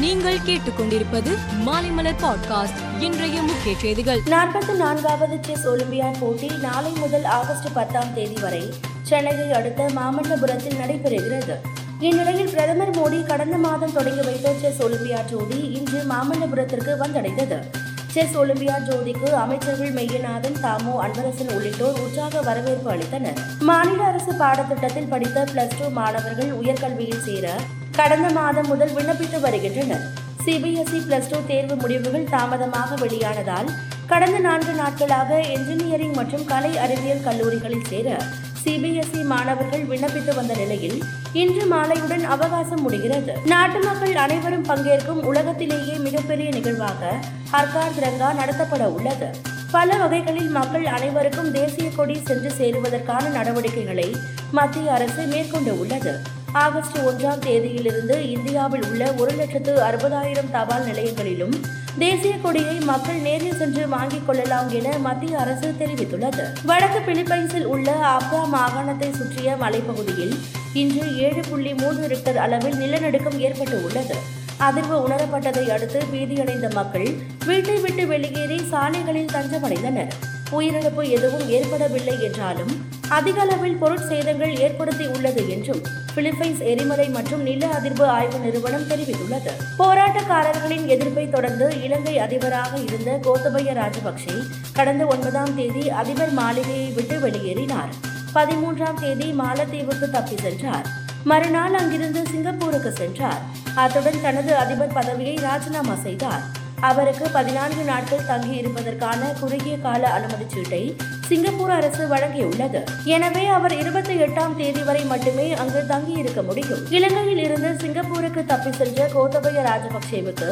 [0.00, 1.30] நீங்கள் கேட்டுக்கொண்டிருப்பது
[1.66, 4.20] மாலைமலர் பாட்காஸ்ட் இன்றைய முக்கிய செய்திகள்.
[4.24, 11.56] நாற்பத்தி நான்காவது செஸ் ஒலிம்பியாட் போட்டி நாளை முதல் ஆகஸ்ட் பத்தாம் தேதி வரை சென்னையை அடுத்த மாமல்லபுரத்தில் நடைபெறுகிறது.
[12.00, 17.58] இந்நிலையில் பிரதமர் மோடி கடந்த மாதம் தொடங்கி வைத்த செஸ் ஒலிம்பியாட் ஜோதி இன்று மாமல்லபுரத்திற்கு வந்தடைந்தது.
[18.06, 23.40] செஸ் ஒலிம்பியாட் ஜோதிக்கு அமைச்சர்கள் மெய்யநாதன் தாமோ அன்பரசன் உள்ளிட்டோர் உற்சாக வரவேற்பு அளித்தனர்.
[23.58, 27.58] மாநில அரசு பாடத்திட்டத்தில் படித்த பிளஸ் டூ மாணவர்கள் உயர்கல்வியில் சேர
[28.00, 30.04] கடந்த மாதம் முதல் விண்ணப்பித்து வருகின்றனர்.
[30.44, 33.68] சிபிஎஸ்இ பிளஸ் டூ தேர்வு முடிவுகள் தாமதமாக வெளியானதால்
[34.06, 38.22] கடந்த நான்கு நாட்களாக என்ஜினியரிங் மற்றும் கலை அறிவியல் கல்லூரிகளில் சேர
[38.64, 41.02] சிபிஎஸ்இ மாணவர்கள் விண்ணப்பித்து வந்த நிலையில்
[41.32, 43.34] இன்று மாலையுடன் அவகாசம் முடிகிறது.
[43.44, 47.12] நாட்டு மக்கள் அனைவரும் பங்கேற்கும் உலகத்திலேயே மிகப்பெரிய நிகழ்வாக
[47.52, 49.30] ஹர்கார் திரங்கா நடத்தப்பட உள்ளது.
[49.70, 54.16] பல வகைகளில் மக்கள் அனைவருக்கும் தேசிய கொடி சென்று சேருவதற்கான நடவடிக்கைகளை
[54.50, 56.38] மத்திய அரசு மேற்கொண்டு உள்ளது.
[56.52, 61.60] ஆகஸ்ட் ஒன்றாம் தேதியிலிருந்து இந்தியாவில் உள்ள ஒரு லட்சத்து அறுபதாயிரம் தபால் நிலையங்களிலும்
[61.98, 66.44] தேசிய கொடியை மக்கள் நேரில் சென்று வாங்கிக் கொள்ளலாம் என மத்திய அரசு தெரிவித்துள்ளது.
[66.64, 70.38] வடக்கு பிலிப்பைன்ஸில் உள்ள அப்பா மாகாணத்தை சுற்றிய மலைப்பகுதியில்
[70.72, 74.14] இன்று ஏழு புள்ளி மூன்று ரிக்டர் அளவில் நிலநடுக்கம் ஏற்பட்டு உள்ளது.
[74.60, 77.14] அதிர்வு உணரப்பட்டதை அடுத்து பீதியடைந்த மக்கள்
[77.46, 80.08] வீட்டை விட்டு வெளியேறி சாலைகளில் தஞ்சமடைந்தனர்.
[80.52, 85.82] உயிரிழப்பு எதுவும் ஏற்படவில்லை என்றாலும் அதிக அளவில் பொருட்சேதங்கள் ஏற்படுத்தி உள்ளது என்றும்
[86.14, 89.52] பிலிப்பைன்ஸ் எரிமலை மற்றும் நில அதிர்வு ஆய்வு நிறுவனம் தெரிவித்துள்ளது.
[89.78, 94.36] போராட்டக்காரர்களின் எதிர்ப்பை தொடர்ந்து இலங்கை அதிபராக இருந்த கோத்தபய ராஜபக்சே
[94.72, 97.92] கடந்த ஒன்பதாம் தேதி அதிபர் மாளிகையை விட்டு வெளியேறினார்.
[98.34, 100.86] பதிமூன்றாம் தேதி மாலத்தீவுக்கு தப்பி சென்றார்.
[101.24, 103.40] மறுநாள் அங்கிருந்து சிங்கப்பூருக்கு சென்றார்.
[103.74, 106.42] அத்துடன் தனது அதிபர் பதவியை ராஜினாமா செய்தார்.
[106.80, 110.96] அவருக்கு பதினான்கு நாட்கள் தங்கி இருப்பதற்கான குறுகிய கால அனுமதி சீட்டை
[111.30, 112.80] சிங்கப்பூர் அரசு வழங்கியுள்ளது.
[113.16, 116.82] எனவே அவர் இருபத்தி எட்டாம் தேதி வரை மட்டுமே அங்கு தங்கி இருக்க முடியும்.
[116.96, 120.48] இலங்கையில் இருந்து சிங்கப்பூருக்கு தப்பி சென்ற கோத்தபய ராஜபக்சேவுக்கு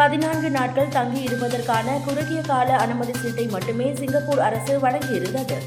[0.00, 5.58] பதினான்கு நாட்கள் தங்கி இருப்பதற்கான குறுகிய கால அனுமதி சீட்டை மட்டுமே சிங்கப்பூர் அரசு வழங்கியிருந்தது.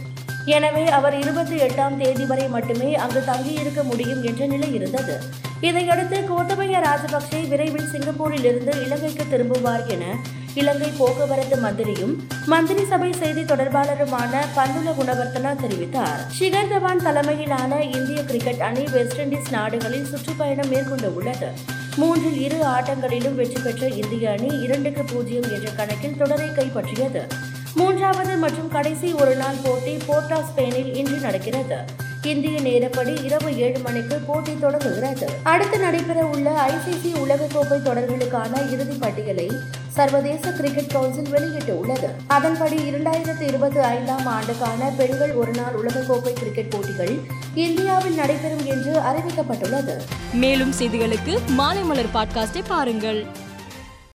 [0.56, 5.16] எனவே அவர் இருபத்தி எட்டாம் தேதி வரை மட்டுமே அங்கு தங்கியிருக்க முடியும் என்ற நிலை இருந்தது.
[5.62, 10.16] இதையடுத்து கோத்தபய ராஜபக்சே விரைவில் சிங்கப்பூரில் இருந்து இலங்கைக்கு திரும்புவார் என
[10.54, 16.22] இலங்கை போக்குவரத்து மந்திரியும் மந்திரி சபை செய்தி தொடர்பாளருமான பந்துல குணவர்த்தனா தெரிவித்தார்.
[16.40, 21.48] ஷிகர் தவான் தலைமையிலான இந்திய கிரிக்கெட் அணி வெஸ்ட் இண்டீஸ் நாடுகளில் சுற்றுப்பயணம் மேற்கொண்டு உள்ளது.
[21.96, 27.30] மூன்றில் இரு ஆட்டங்களிலும் வெற்றி பெற்ற இந்திய அணி இரண்டுக்கு பூஜ்ஜியம் என்ற கணக்கில் தொடரை கைப்பற்றியது.
[27.76, 31.86] மூன்றாவது மற்றும் கடைசி ஒருநாள் போட்டி போர்ட் ஆஃப் ஸ்பெயினில் இன்று நடக்கிறது.
[32.26, 35.30] இந்திய நேரப்படி இரவு ஏழு மணிக்கு போட்டி தொடங்குகிறது.
[35.44, 39.52] அடுத்து நடைபெற உள்ள ஐசிசி உலகக்கோப்பை தொடர்களுக்கான இறுதிப் பட்டியலை
[39.90, 42.10] சர்வதேச கிரிக்கெட் கவுன்சில் வெளியிட்டுள்ளது.
[42.28, 47.20] அதன்படி இரண்டாயிரத்து இருபத்தி ஐந்தாம் ஆண்டுக்கான பெண்கள் ஒருநாள் உலகக்கோப்பை கிரிக்கெட் போட்டிகள்
[47.56, 49.94] இந்தியாவில் நடைபெறும் என்று அறிவிக்கப்பட்டுள்ளது.
[50.34, 53.26] மேலும் செய்திகளுக்கு மாலை மலர் பாட்காஸ்டை பாருங்கள்.